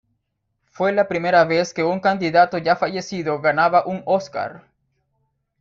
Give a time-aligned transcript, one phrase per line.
[0.65, 4.63] Fue la primera vez que un candidato ya fallecido ganaba un Óscar.